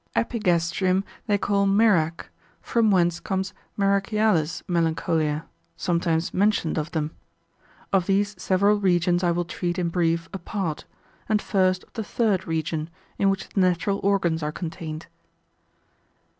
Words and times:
Epigastrium 0.15 1.03
they 1.27 1.37
call 1.37 1.67
Mirach, 1.67 2.31
from 2.59 2.89
whence 2.89 3.19
comes 3.19 3.53
Mirachialis 3.77 4.63
Melancholia, 4.67 5.45
sometimes 5.77 6.33
mentioned 6.33 6.79
of 6.79 6.89
them. 6.89 7.11
Of 7.93 8.07
these 8.07 8.33
several 8.41 8.79
regions 8.79 9.23
I 9.23 9.29
will 9.29 9.45
treat 9.45 9.77
in 9.77 9.89
brief 9.89 10.27
apart; 10.33 10.85
and 11.29 11.39
first 11.39 11.83
of 11.83 11.93
the 11.93 12.03
third 12.03 12.47
region, 12.47 12.89
in 13.19 13.29
which 13.29 13.47
the 13.49 13.59
natural 13.61 13.99
organs 14.01 14.41
are 14.41 14.51
contained. 14.51 15.05